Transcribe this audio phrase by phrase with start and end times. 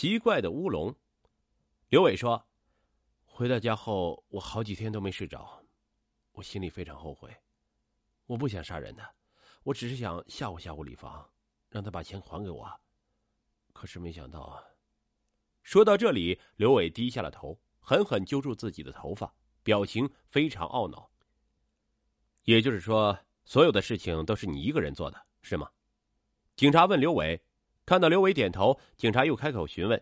[0.00, 0.96] 奇怪的乌龙。
[1.90, 2.48] 刘伟说
[3.22, 5.62] ：“回到家后，我好几天都没睡着，
[6.32, 7.30] 我心里非常后悔。
[8.24, 9.14] 我不想杀人的，
[9.62, 11.30] 我只是想吓唬吓唬李芳，
[11.68, 12.66] 让他把钱还给我。
[13.74, 14.64] 可是没想到啊。”
[15.62, 19.30] 说到这里，刘伟低下了头，狠狠揪住自己的头发，
[19.62, 21.10] 表情非常懊恼。
[22.44, 25.70] 也就是说，所有的事情都是你一个人做的，是吗？
[26.56, 27.38] 警察问刘伟。
[27.90, 30.00] 看到刘伟点头，警察又开口询问：“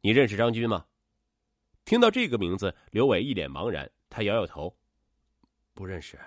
[0.00, 0.86] 你认识张军吗？”
[1.84, 4.74] 听到这个名字，刘伟一脸茫然，他摇摇头
[5.76, 6.18] ：“不认识。”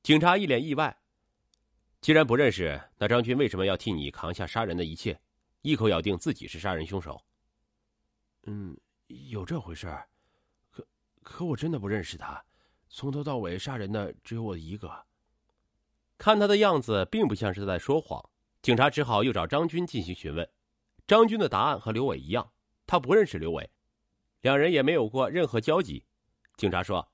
[0.00, 0.96] 警察一脸意外
[2.00, 5.20] ：“既然不认识，那张军为什么要替你扛下杀人的一切？”
[5.62, 7.20] 一口咬定自己是杀人凶手。
[8.44, 10.08] 嗯，有这回事儿，
[10.70, 10.86] 可
[11.24, 12.44] 可我真的不认识他，
[12.88, 15.04] 从头到尾杀人的只有我一个。
[16.16, 18.24] 看他的样子，并不像是在说谎。
[18.68, 20.46] 警察只好又找张军进行询问。
[21.06, 22.52] 张军的答案和刘伟一样，
[22.86, 23.70] 他不认识刘伟，
[24.42, 26.04] 两人也没有过任何交集。
[26.58, 27.10] 警察说：“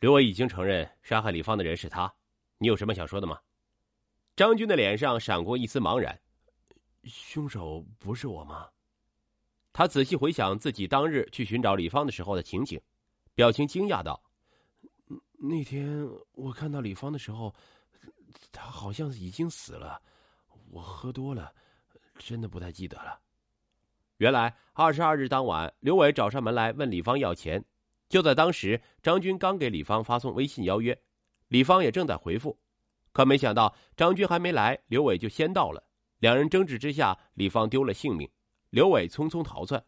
[0.00, 2.14] 刘伟已经承认杀害李芳的人是他，
[2.58, 3.40] 你有什么想说的吗？”
[4.36, 6.20] 张军的脸上闪过一丝茫然。
[7.04, 8.68] 凶手不是我吗？
[9.72, 12.78] 他仔细回想自己当日去寻找李芳的时候的情景，
[13.34, 14.22] 表情惊讶道
[15.40, 17.54] ：“那天我看到李芳的时候，
[18.52, 20.02] 她好像已经死了。
[20.70, 21.52] 我喝多了，
[22.18, 23.20] 真的不太记得了。”
[24.18, 27.64] 原来二十二日当晚，刘伟找上门来问李芳要钱。
[28.08, 30.98] 就在当时，张军刚给李芳发送微信邀约，
[31.48, 32.58] 李芳也正在回复，
[33.12, 35.82] 可没想到张军还没来，刘伟就先到了。
[36.20, 38.30] 两人争执之下，李芳丢了性命，
[38.70, 39.84] 刘伟匆匆逃窜。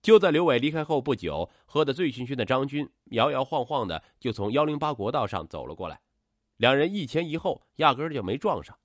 [0.00, 6.00] 就在刘伟离开后不久，喝得醉醺醺的张军摇摇晃晃的就从幺零八国道上走了过来，
[6.56, 8.78] 两人一前一后，压根就没撞上。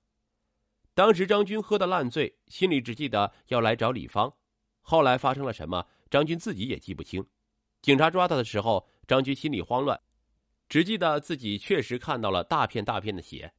[1.00, 4.30] 当时张军喝得烂醉，心里只记得要来找李芳，
[4.82, 7.26] 后来发生了什么，张军自己也记不清。
[7.80, 9.98] 警察抓他的时候，张军心里慌乱，
[10.68, 13.50] 只记得自己确实看到了大片大片的血，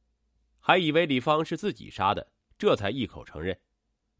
[0.60, 2.24] 还以为李芳是自己杀的。
[2.56, 3.58] 这才一口承认。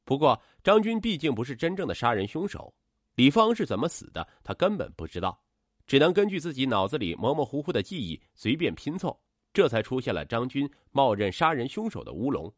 [0.04, 2.74] 不过，张军毕竟不是真正的杀人凶手，
[3.14, 5.40] 李芳是怎么死的，他根本不知道，
[5.86, 9.16] 只能根据自己脑子里模模糊糊的记忆随便拼凑，
[9.52, 12.52] 这才出现了张军冒认杀人凶手的乌龙。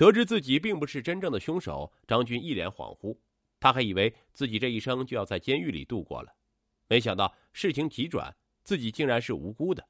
[0.00, 3.14] 得知自己并不是真正的凶手，张军一脸恍惚，
[3.60, 6.32] 他还以为自己这一生就要在监狱里度过了，
[6.88, 8.34] 没想到事情急转，
[8.64, 9.86] 自己竟然是无辜的。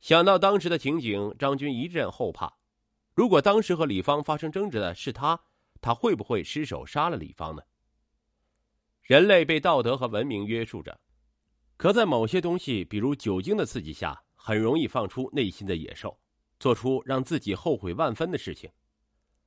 [0.00, 2.56] 想到当时的情景，张军一阵后怕。
[3.12, 5.40] 如果当时和李芳发生争执的是他，
[5.80, 7.62] 他会不会失手杀了李芳呢？
[9.02, 11.00] 人类被道德和文明约束着，
[11.76, 16.16] 可在某些东西，比如酒精的刺激下，很容易放出内心的野兽，
[16.60, 18.70] 做出让自己后悔万分的事情。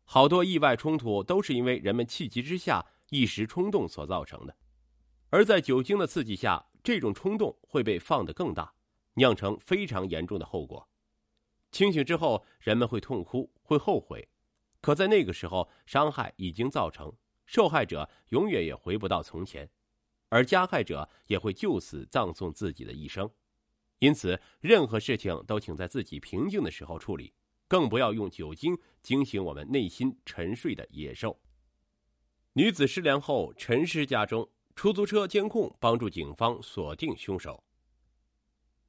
[0.06, 4.56] 好多意外冲突都是因为人们气急之下一时冲动所造成的，
[5.30, 8.74] 而在酒精的刺激下，这种冲动会被放得更大，
[9.16, 10.90] 酿成非常严重的后果。
[11.72, 14.30] 清醒之后，人们会痛哭，会后悔，
[14.82, 17.12] 可在那个时候，伤害已经造成，
[17.46, 19.70] 受害者永远也回不到从前，
[20.30, 23.28] 而加害者也会就此葬送自己的一生。
[24.00, 27.34] 因此，任何事情都请在自己平静的时候处理，
[27.74, 31.42] 更不要用酒精惊醒我们内心沉睡的野兽。
[32.54, 37.64] 女子失联后沉尸家中，出租车监控帮助警方锁定凶手。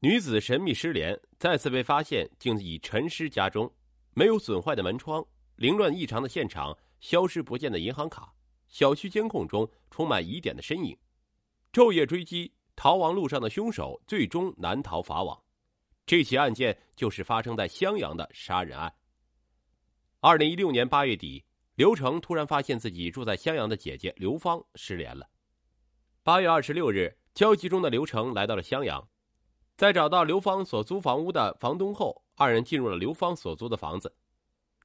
[0.01, 3.73] 女子神秘失联，再次被发现，竟已沉尸家中。
[4.13, 8.35] 没有损坏的门窗，凌乱异常的现场，消失不见的银行卡，
[8.69, 10.95] 小区监控中充满疑点的身影。
[11.73, 15.43] 昼夜追击，逃亡路上的凶手最终难逃法网。
[16.07, 18.95] 这起案件就是发生在襄阳的杀人案。
[20.21, 21.45] 二零一六年八月底，
[21.75, 25.29] 刘成突然发现自己住在襄阳的姐姐刘芳失联了。
[26.23, 29.07] 八月二十六日，焦急中的刘成来到了襄阳。
[29.77, 34.15] 在找到刘芳所租房屋的房东后，二人进入了刘芳所租的房子。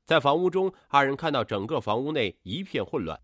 [0.03, 3.19] 在房屋中，二人看到整个房屋内一片混乱。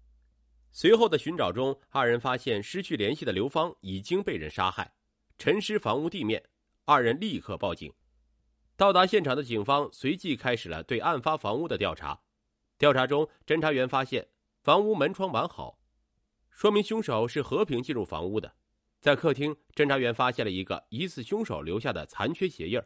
[0.72, 4.94] 随后的寻找中，二人发现失去联系的刘芳已经被人杀害，
[5.40, 6.44] 沉尸房屋地面。
[6.86, 7.92] 二人立刻报警。
[8.78, 12.22] 到达现场的警方随即开始了对案发房屋的调查。
[12.78, 14.28] 调查中，侦查员发现
[14.62, 15.80] 房屋门窗完好，
[16.52, 18.54] 说明凶手是和平进入房屋的。
[19.00, 22.82] 在客厅，侦查员发现了一个疑似凶手留下的残缺鞋印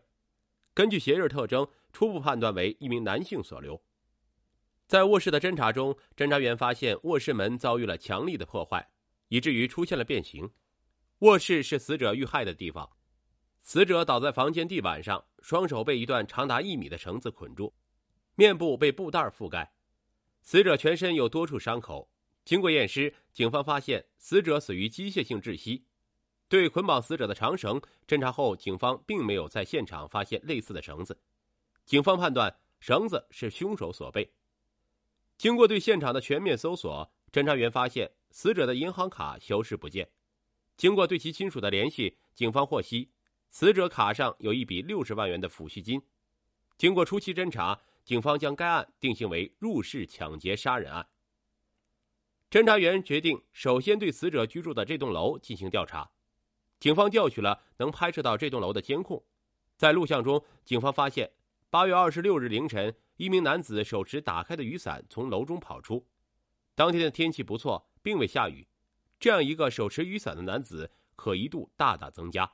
[0.73, 3.81] 根据鞋印特征，初步判断为一名男性所留。
[4.87, 8.89] 在卧室的侦查中，侦查员发现卧室门遭遇了强力的破坏，
[9.27, 10.51] 以至于出现了变形。
[11.19, 12.89] 卧室是死者遇害的地方，
[13.71, 17.71] 死者倒在房间地板上，双手被一段长达一米的绳子捆住，
[18.33, 19.71] 面部被布袋覆盖。
[20.41, 22.09] 死者全身有多处伤口。
[22.43, 25.85] 经过验尸，警方发现死者死于机械性窒息。
[26.47, 31.15] 对捆绑死者的长绳侦查后，警方并没有在现场发现类似的绳子。
[31.85, 34.33] 警方判断绳子是凶手所备。
[35.37, 40.09] 经过对现场的全面搜索，侦查员发现死者的银行卡消失不见。
[40.75, 43.11] 经过对其亲属的联系，警方获悉
[43.49, 46.01] 死者卡上有一笔六十万元的抚恤金。
[46.77, 51.07] 经过初期侦查，警方将该案定性为入室抢劫杀人案。
[52.49, 56.09] 侦查员决定首先对死者居住的这栋楼进行调查。
[56.79, 59.23] 警方调取了能拍摄到这栋楼的监控，
[59.77, 61.29] 在录像中，警方发现
[61.69, 66.07] 八月二十六日凌晨，一名男子手持打开的雨伞从楼中跑出。
[66.75, 68.65] 当天的天气不错，并未下雨，
[69.19, 72.49] 这样一个手持雨伞的男子可疑度大大增加。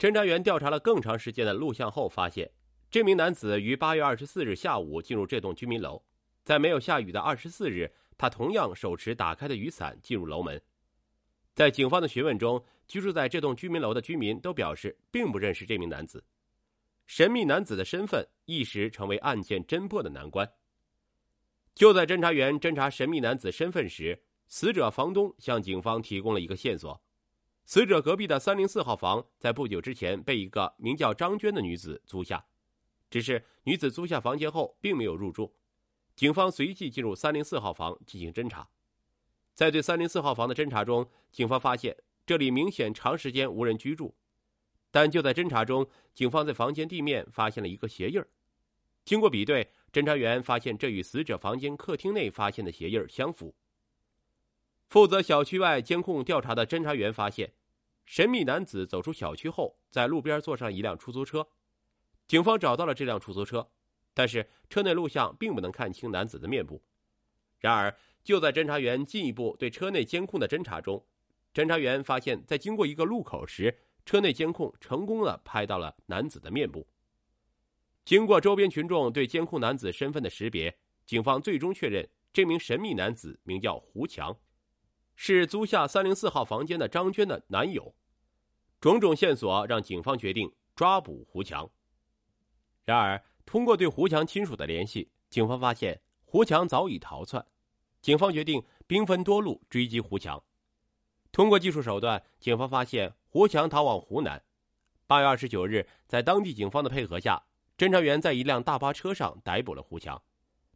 [0.00, 2.50] 侦查员调查了更长时间的录像后，发现
[2.90, 6.02] 这名男子于八月二十四日下午进入这栋居民楼，
[6.42, 10.58] 在没有下雨的二十四日，他同样手持打开的雨伞进入楼门。
[11.54, 16.24] 在警方的询问中，居住在这栋居民楼的居民都表示并不认识这名男子。
[17.06, 20.50] 神秘男子的身份一时成为案件侦破的难关。
[21.74, 24.18] 就在侦查员侦查神秘男子身份时，
[24.48, 26.98] 死者房东向警方提供了一个线索：
[27.72, 32.44] 死者隔壁的三零四号房在不久之前被一个名叫张娟的女子租下，
[33.08, 35.54] 只是女子租下房间后并没有入住。
[36.16, 38.68] 警方随即进入三零四号房进行侦查。
[39.54, 41.96] 在对三零四号房的侦查中，警方发现
[42.26, 44.16] 这里明显长时间无人居住，
[44.90, 48.26] 但就在侦查中，警方在房间地面发现了一个鞋印儿。
[49.04, 53.54] 经过比对，侦查员发现这与死者房间客厅内发现的鞋印儿相符。
[54.88, 57.52] 负责小区外监控调查的侦查员发现，
[58.10, 61.46] 神秘男子走出小区后，在路边坐上一辆出租车。
[62.26, 63.70] 警方找到了这辆出租车，
[64.12, 66.82] 但是车内录像并不能看清男子的面部。
[67.60, 71.06] 然而，就在侦查员进一步对车内监控的侦查中，
[71.54, 76.84] 侦查员发现，在经过一个路口时，车内监控成功的拍到了男子的面部。
[78.04, 80.76] 经过周边群众对监控男子身份的识别，
[81.06, 84.36] 警方最终确认这名神秘男子名叫胡强，
[85.22, 87.94] 是租下三零四号房间的张娟的男友。
[88.80, 91.68] 种种线索让警方决定抓捕胡强。
[92.86, 97.44] 然而，通过对胡强亲属的联系，警方发现胡强早已逃窜。
[98.00, 100.42] 警方决定兵分多路追击胡强。
[101.30, 104.42] 通过技术手段，警方发现胡强逃往湖南。
[105.06, 107.42] 八月二十九日，在当地警方的配合下，
[107.76, 110.22] 侦查员在一辆大巴车上逮捕了胡强，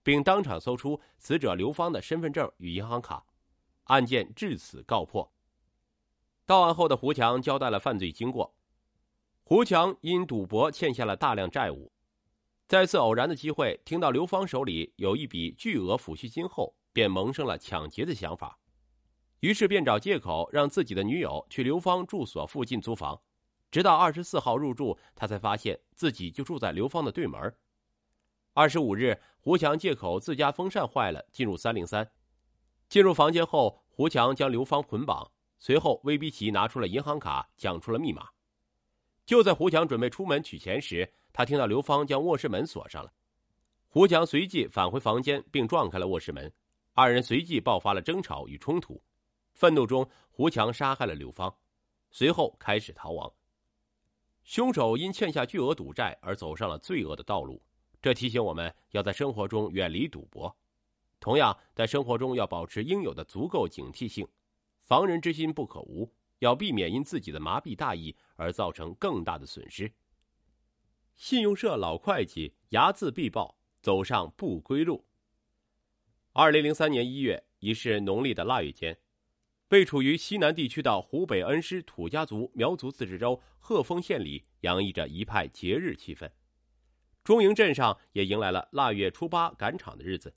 [0.03, 3.25] 并当场搜出死者刘芳的身份证与银行卡，
[3.85, 5.33] 案件至此告破。
[6.47, 8.55] 到案后的胡强交代了犯罪经过：
[9.43, 11.93] 胡强因赌博欠下了大量债务，
[12.69, 16.75] 再次偶然的机会听到刘芳手里有一笔巨额抚恤金后。
[16.95, 18.57] 便萌生了抢劫的想法，
[19.41, 23.21] 于是便找借口让自己的女友去刘芳住所附近租房，
[23.69, 27.53] 直到二十四号入住，他才发现自己就住在刘芳的对门。
[28.53, 32.09] 二十五日，胡强借口自家风扇坏了，进入三零三。
[32.89, 38.29] 进入房间后，胡强将刘芳捆绑，随后威逼其拿出了银行卡，讲出了密码。
[39.27, 43.13] 就在胡强准备出门取钱时，他听到刘芳将卧室门锁上了。
[43.89, 46.53] 胡强随即返回房间，并撞开了卧室门。
[46.93, 49.03] 二人随即爆发了争吵与冲突，
[49.55, 51.53] 愤怒中，胡强杀害了刘芳，
[52.11, 53.33] 随后开始逃亡。
[54.45, 57.61] 凶手因欠下巨额赌债而走上了罪恶的道路，
[58.03, 60.55] 这提醒我们要在生活中远离赌博，
[61.25, 64.29] 同样在生活中要保持应有的足够警惕性，
[64.83, 69.91] 防人之心不可无，要避免因自己的麻痹大意而造成更大的损失。
[71.17, 75.07] 信用社老会计睚眦必报，走上不归路。
[76.35, 78.99] 二零零三年一月，已是农历的腊月间，
[79.71, 86.31] 位处于西南地区的湖北恩施土家族苗族自治州鹤峰县里，洋溢着一派节日气氛。
[87.23, 90.35] 中营镇上也迎来了腊月初八赶场的日子，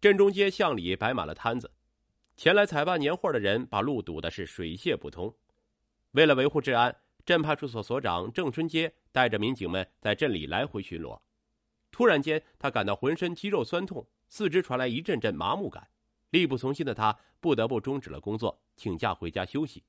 [0.00, 1.72] 镇中街巷里摆满了摊子，
[2.36, 5.34] 前来采办年货的人把路堵的是水泄不通。
[6.12, 11.18] 为了维护治安，镇派出所所长郑春街带着民警们在镇里来回巡逻。
[11.90, 14.06] 突然间，他感到浑身肌肉酸痛。
[14.28, 15.88] 四肢传来一阵阵麻木感，
[16.30, 19.84] 力不从心的他不得不终止了工作，请假回家休息。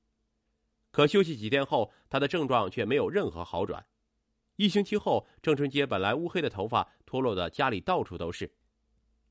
[0.92, 3.84] 可休息几天后，他的症状却没有任何好转。
[4.56, 8.52] 一星期后，郑春杰本来乌黑的头发脱落的家里到处都是，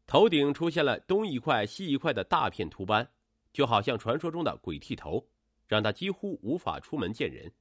[0.06, 3.10] 头顶出现了东一块西一块的大片秃斑，
[3.52, 5.28] 就好像传说中的鬼剃头，
[5.66, 7.52] 让他几乎无法出门见人。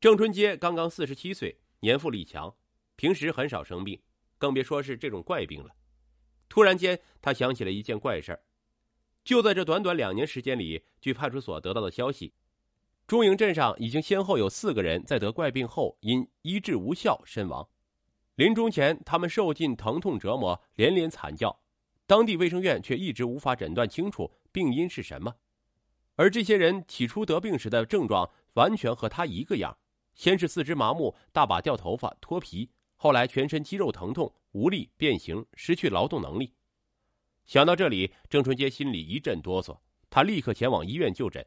[0.00, 2.54] 郑春杰刚刚四十七岁，年富力强，
[2.96, 4.00] 平时很少生病，
[4.38, 5.70] 更别说是这种怪病了。
[6.48, 8.42] 突然间，他想起了一件怪事儿：
[9.22, 12.32] 就在这短短两年时间里，据派出所得到的消息，
[13.06, 17.68] 中营镇上已经先后有四个人在得怪病后因医治无效身亡。
[18.36, 21.60] 临终前，他们受尽疼痛折磨，连连惨叫，
[22.06, 25.34] 当地卫生院却一直无法诊断清楚病因是什么。
[26.16, 29.76] 而这些人起初得病时的症状完全和他一个样：
[30.14, 36.52] 先是四肢麻木、大把掉头发、脱皮，后来全身肌肉疼痛、无力变形、失去劳动能力。
[37.44, 39.78] 想到这里，郑春杰心里一阵哆嗦，
[40.10, 41.44] 他立刻前往医院就诊，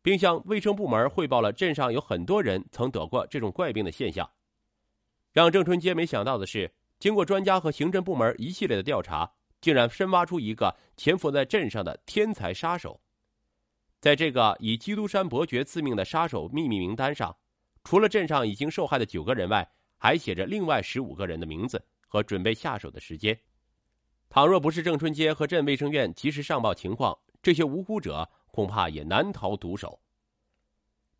[0.00, 4.30] 并向卫生部门汇报了镇上有很多人曾得过这种怪病的现象。
[5.34, 9.28] 让郑春杰没想到的是，经过专家和刑侦部门一系列的调查，
[9.60, 13.00] 竟然深挖出一个潜伏在镇上的天才杀手。
[14.00, 17.36] 在这个以基督山伯爵赐命的杀手秘密名单上，
[17.82, 23.36] 除了镇上已经受害的九个人外，还写着另外十五个人的名字和准备下手的时间。
[24.30, 29.98] 倘若不是郑春街和镇卫生院及时上报情况，这些无辜者恐怕也难逃毒手。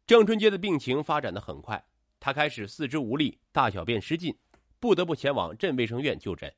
[0.06, 1.84] 郑春街的病情发展的很快，
[2.24, 4.34] 他开始四肢无力、大小便失禁，
[4.80, 6.50] 不得不前往镇卫生院就诊。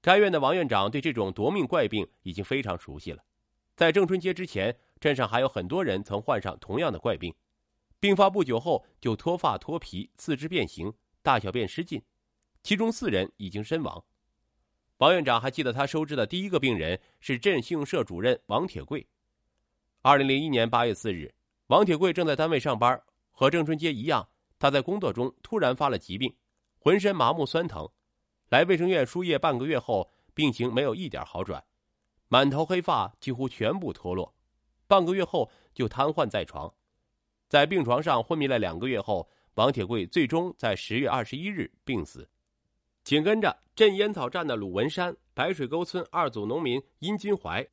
[0.00, 3.20] 该院的王院长对这种夺命怪病已经非常熟悉了。
[3.74, 7.34] 在郑春街之前，镇上还有很多人曾患上同样的怪病，
[7.98, 12.00] 病发不久后就脱发脱皮、四肢变形、大小便失禁，
[12.62, 14.04] 其中四人已经身亡。
[14.98, 19.04] 王院长还记得，他收治的第一个病人是镇信用社主任王铁贵。
[20.02, 21.34] 二零零一年八月四日，
[21.66, 26.34] 王铁贵正在单位上班，和郑春街一样，他在工作中突然发了疾病，
[26.78, 27.88] 浑身麻木酸疼，
[28.48, 31.64] 来卫生院输液半个月后，病情没有一点好转，
[32.28, 34.34] 满头黑发几乎全部脱落，
[34.86, 36.74] 半个月后就瘫痪在床，
[37.48, 42.28] 在病床上昏迷了两个月后，王铁贵最终在十月二十一日病死。
[43.04, 47.66] 紧跟着，镇烟草站的鲁文山、白水沟村二组农民殷金怀、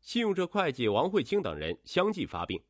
[0.00, 2.62] 信用社会计王慧清等人相继发病。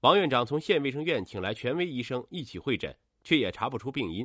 [0.00, 4.24] 王院长从县卫生院请来权威医生一起会诊，却也查不出病因。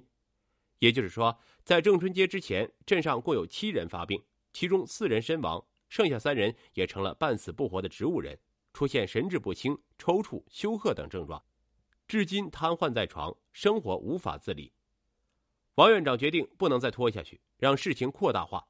[0.77, 8.37] 也就是说，在郑春节之前，镇上共有七人发病，其中四人身亡，剩下三人也成了半死不活的植物人，
[8.71, 11.43] 出现神志不清、抽搐、休克等症状，
[12.07, 14.73] 至今瘫痪在床，生活无法自理。
[15.75, 18.67] 王院长决定不能再拖下去，让事情扩大化。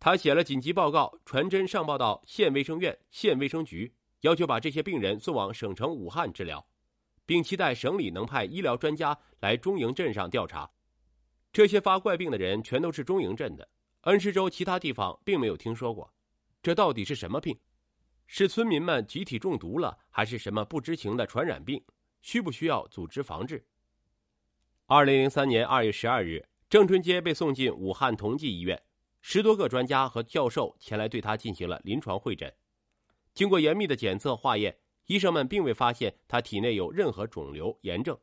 [0.00, 6.66] 他写了紧急报告，传真上报到县卫生院、县卫生局，要求把这些病人送往省城武汉治疗，
[7.24, 10.70] 并期待省里能派医疗专家来中营镇上调查。
[11.52, 13.68] 这些发怪病的人全都是中营镇的，
[14.02, 16.12] 恩施州其他地方并没有听说过。
[16.62, 17.58] 这到底是什么病？
[18.26, 21.82] 是村民们集体中毒了，还是什么不知情的传染病？
[22.20, 23.64] 需不需要组织防治？
[24.86, 28.82] 二零零三年二月十二日，郑春杰被送进武汉同济医院，
[29.22, 32.52] 十多个专家和教授前来对他进行了临床会诊。
[33.38, 34.76] 经过严密的检测化验，
[35.06, 38.18] 医生们并未发现他体内有任何肿瘤炎症。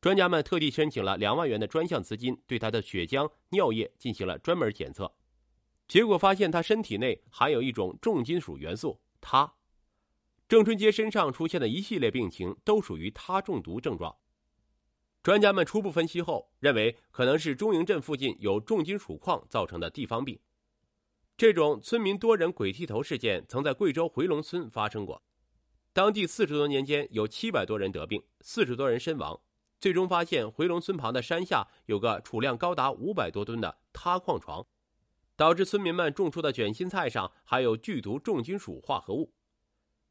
[0.00, 5.14] 专家们特地申请了两万元的专项资金，对他的血浆、尿液进行了专门检测，
[5.86, 9.54] 结果发现他身体内含有一种重金属元素他。
[10.48, 14.16] 郑春杰身上出现的一系列病情都属于他中毒症状。
[15.22, 20.40] 专家们初步分析后认为，可能是中营镇附近有重金属矿造成的地方病。
[21.36, 25.22] 这种村民多人鬼剃头事件曾在贵州回龙村发生过，
[25.92, 29.40] 当地四十多年间有七百多人得病，四十多人身亡。
[29.80, 34.64] 最终发现回龙村旁的山下有个储量高达五百多吨的塌矿床，
[35.34, 39.32] 导致村民们种出的卷心菜上含有剧毒重金属化合物。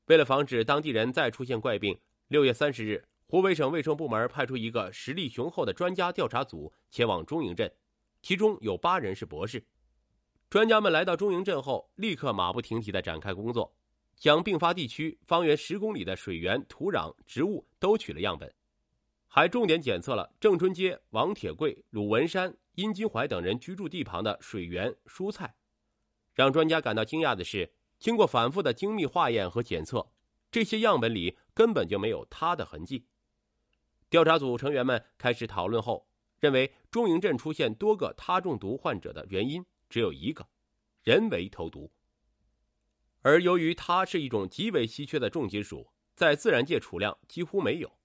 [0.08, 1.98] 为了防止当地人再出现怪病，
[2.28, 3.06] 六月三十日。
[3.28, 7.72] 湖北省卫生部门派出一个实力雄厚的专家调查组前往中营镇，
[8.22, 9.64] 其中有八人是博士。
[10.52, 13.74] 专家们来到中营镇后，立刻马不停蹄地展开工作，
[14.18, 18.54] 将病发地区方圆十公里的水源、土壤、植物都取了样本，
[19.28, 25.56] 还重点检测了郑春街、王铁贵、鲁文山、殷金怀等人居住地旁的水源、蔬菜。
[26.34, 30.12] 让专家感到惊讶的是，经过反复的精密化验和检测，
[30.52, 33.08] 这些样本里根本就没有他的痕迹。
[34.10, 36.10] 调查组成员们开始讨论后，
[36.42, 40.48] 认为中营镇出现多个他中毒患者的原因只有一个：
[41.04, 41.92] 人为投毒。
[43.22, 48.00] 而由于它是一种极为稀缺的重金属，在自然界储量几乎没有，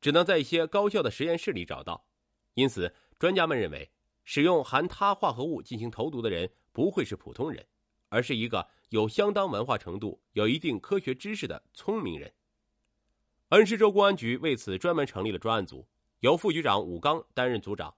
[0.00, 2.06] 只能在一些高校的实验室里找到。
[2.54, 3.90] 因此，专家们认为，
[4.24, 7.66] 使用含它化合物进行投毒的人不会是普通人，
[8.08, 12.32] 而是一个有相当文化程度、有一定科学知识的聪明人。
[13.48, 15.86] 恩施州公安局为此专门成立了专案组，
[16.20, 17.94] 由副局长武刚担任组长。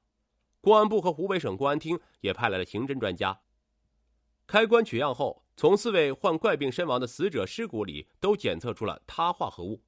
[0.66, 3.40] 公安部和湖北省公安厅也派来了刑侦专家。
[4.48, 9.80] 开棺取样后，从四位患怪病身亡的死者尸骨里都检测出了他化合物。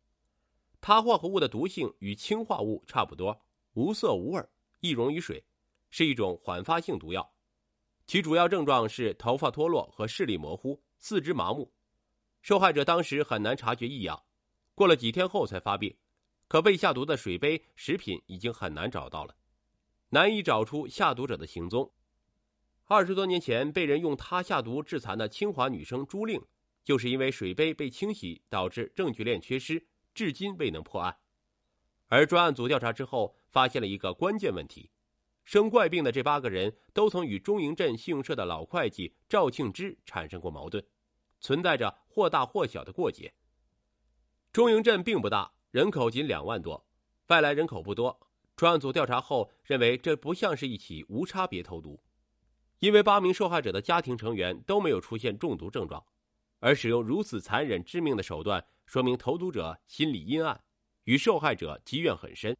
[0.80, 3.36] 他化合物的毒性与氰化物差不多，
[3.72, 5.44] 无色无味，易溶于水，
[5.90, 7.28] 是一种缓发性毒药。
[8.06, 11.68] 其主要症状是头发脱落和视力模糊、四肢麻木。
[12.40, 14.22] 受害者当时很难察觉异样，
[14.76, 15.92] 过了几天后才发病。
[16.46, 19.34] 可被下毒的水杯、食品已经很难找到了，
[20.10, 21.92] 难以找出下毒者的行踪。
[22.84, 26.42] 二十多年前被人用他下毒致残的清华女生朱令，
[26.82, 31.18] 就是因为水杯被清洗导致证据链缺失，至今未能破案。
[32.06, 34.90] 而专案组调查之后，发现了一个关键问题：
[35.44, 40.82] 生怪病的这八个人都曾与中营镇信用社的老会计赵庆之产生过矛盾，
[41.40, 43.34] 存在着或大或小的过节。
[44.50, 45.52] 中营镇并不大。
[45.70, 46.86] 人口仅两万多，
[47.26, 48.27] 外来人口不多。
[48.58, 52.02] 专案组调查后认为，这不像是一起无差别投毒，
[52.80, 56.04] 因为八名受害者的家庭成员都没有出现中毒症状，
[56.58, 60.60] 而使用如此残忍致命的手段，说明投毒者心理阴暗，
[61.04, 62.56] 与受害者积怨很深，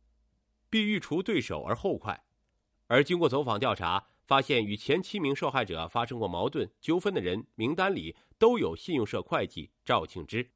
[0.70, 2.22] 必欲除对手而后快。
[2.86, 10.48] 而经过走访调查，发现与前七名受害者发生过矛盾纠纷的人名单里，都有信用社会计赵庆之。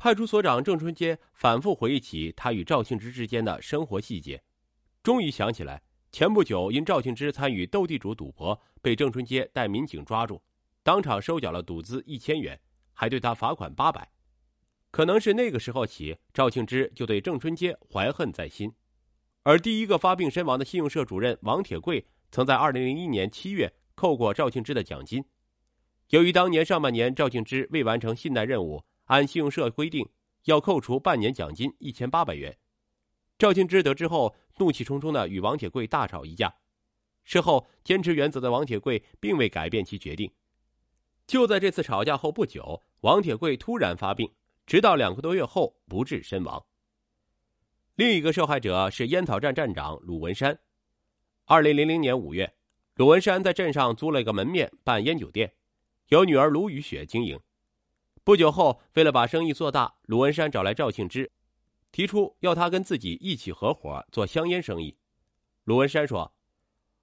[0.00, 4.42] 派出所长郑春街反复回忆起他与赵庆之之间的生活细节，
[5.02, 10.42] 终于想起来，前不久因赵庆之参与斗地主赌博被郑春街带民警抓住，
[10.82, 12.58] 当场收缴了赌资一千元，
[12.94, 14.10] 还对他罚款八百。
[14.90, 18.72] 可能是那个时候起，赵庆之就对郑春街怀恨在心。
[19.42, 25.22] 而第一个发病身亡的信用社主任王铁贵，曾在二零零一年七月扣过赵庆之的奖金。
[26.08, 28.82] 由于当年上半年赵庆之未完成信贷任务。
[29.10, 30.08] 按信用社规定，
[30.44, 32.56] 要扣除半年奖金一千八百元。
[33.38, 36.54] 赵庆之得知后，怒气冲冲的与王铁贵大吵一架。
[37.24, 40.30] 事后，坚持原则的王铁贵并未改变其决定。
[41.26, 44.32] 就在这次吵架后不久，王铁贵突然发病，
[44.64, 46.64] 直到两个多月后不治身亡。
[47.96, 50.56] 另一个受害者是烟草站站长鲁文山。
[51.46, 52.54] 二零零零年五月，
[52.94, 55.54] 鲁文山在镇上租了一个门面办烟酒店，
[56.10, 57.40] 由女儿鲁雨雪经营。
[58.30, 61.32] 不久后，为了把生意做大，鲁文山找来赵庆之，
[61.90, 64.96] 提出要他跟自己一起合伙做香烟生意。
[65.64, 66.32] 鲁文山说：“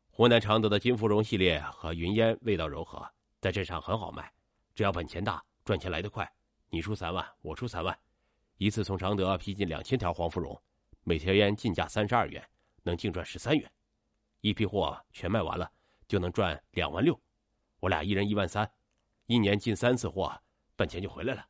[0.10, 3.06] 湖南常德的金芙蓉系列和云烟味道柔和，
[3.42, 4.32] 在镇上很好卖。
[4.74, 6.26] 只要本钱大，赚钱来得快。
[6.70, 8.00] 你出三万，我出三万，
[8.56, 10.58] 一次从常德批进两千条黄芙蓉，
[11.04, 12.42] 每条烟进价三十二元，
[12.84, 13.70] 能净赚十三元。
[14.40, 15.70] 一批货全卖完了，
[16.08, 17.20] 就能赚两万六。
[17.82, 18.72] 我俩一人一万三，
[19.26, 20.34] 一年进三次货。”
[20.78, 21.48] 本钱就回来了。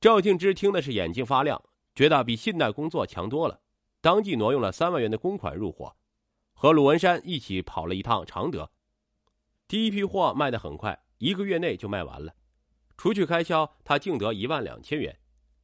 [0.00, 1.62] 赵庆之听的是眼睛发亮，
[1.94, 3.60] 觉得比信贷工作强多了，
[4.00, 5.96] 当即挪用了三万元的公款入伙，
[6.54, 8.72] 和鲁文山一起跑了一趟常德。
[9.68, 12.34] 第一批货卖得很快，一个月内就卖完了。
[12.96, 15.18] 除去开销，他净得一万两千元，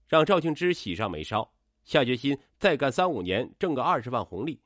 [0.07, 1.53] 让赵庆之喜上眉梢，
[1.85, 4.61] 下决心再干三五年，挣个二十万红利。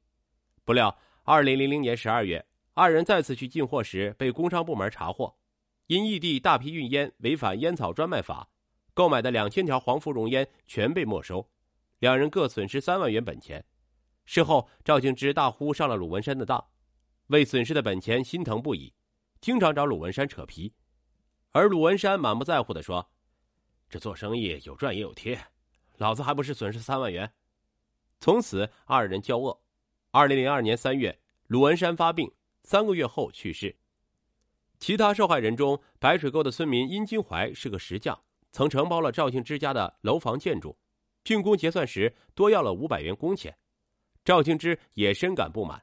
[0.65, 2.45] 不料，二零零零年十二月，
[2.75, 5.37] 二人再次去进货时，被工商部门查获。
[5.87, 8.49] 因异地大批运烟违反烟草专卖法，
[8.93, 11.49] 购买的两千条黄芙蓉烟全被没收，
[12.01, 13.65] 两人各损失三万元本钱。
[14.25, 16.65] 事后，赵静之大呼上了鲁文山的当，
[17.29, 18.93] 为损失的本钱心疼不已，
[19.41, 20.75] 经常找鲁文山扯皮。
[21.53, 23.09] 而鲁文山满不在乎地说
[23.89, 25.41] ：“这做生意有赚也有贴，
[25.99, 27.33] 老子还不是损失三万元。”
[28.19, 29.63] 从此，二人交恶。
[30.11, 32.33] 二零零二年三月，鲁文山发病，
[32.65, 33.77] 三个月后去世。
[34.79, 38.19] 其他受害人中，白水沟的村民殷金怀是个石匠，
[38.53, 40.77] 曾承包了赵庆之家的楼房建筑，
[41.25, 43.57] 竣工结算时多要了五百元工钱。
[44.25, 45.83] 赵庆之也深感不满。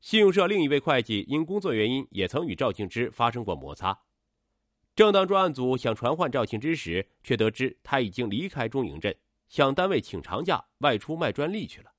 [0.00, 3.98] 信用社另一位会计因工作原因也曾与赵庆之发生过摩擦。
[4.94, 9.16] 正当专案组想传唤赵庆之时，却得知他已经离开中营镇，
[9.48, 11.90] 向单位请长假外出卖专利去了。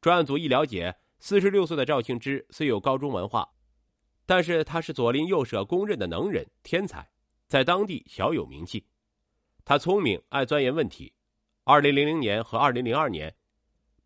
[0.00, 3.48] 专案组一了解，四十六岁的赵庆之虽有高中文化。
[4.24, 7.08] 但是他是左邻右舍公认的能人天才，
[7.48, 8.86] 在当地小有名气。
[9.64, 11.12] 他聪明，爱钻研问题。
[11.64, 13.34] 二零零零年和二零零二年，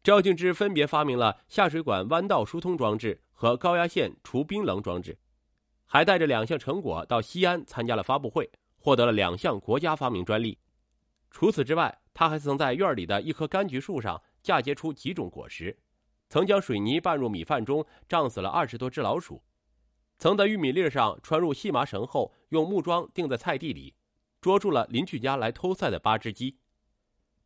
[0.03, 5.19] 赵敬之分别发明了下水管弯道疏通装置和高压线除冰冷装置，
[5.87, 10.59] 还带着两项成果到西安参加了发布会，获得了两项国家发明专利。
[11.31, 15.77] 除此之外，他还曾在院里的一棵柑橘树上嫁接出几种果实，
[16.29, 19.43] 曾将水泥拌入米饭中，胀死了二十多只老鼠。
[20.19, 23.95] 曾在玉米粒上穿入细麻绳后，用木桩钉在菜地里，
[24.41, 26.59] 捉住了邻居家来偷菜的八只鸡。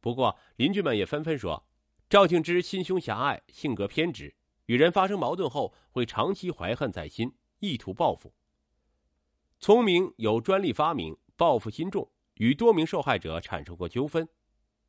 [0.01, 1.67] 不过，邻居们也纷纷说，
[2.09, 4.35] 赵庆之心胸狭隘，性格偏执，
[4.67, 8.33] 与人发生矛盾后会长期怀恨在心，意图报复。
[9.59, 14.29] 聪明有专利发明，报复心重，与多名受害者产生过纠纷。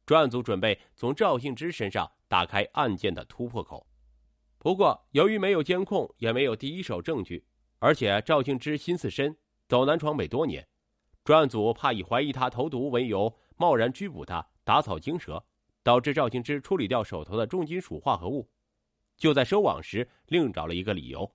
[0.06, 3.88] 专案组准备从赵兴之身上打开案件的突破口，
[4.58, 7.46] 不过由于没有监控，也没有第一手证据，
[7.82, 9.36] 而且赵静之心思深，
[9.67, 10.67] 走南闯北多年，
[11.24, 15.44] 专案组怕以怀疑他投毒为由贸然拘捕他，打草惊蛇，
[15.82, 18.48] 导致赵静之处理掉手头的重金属化合物，
[19.17, 21.34] 就在收网时另找了一个理由。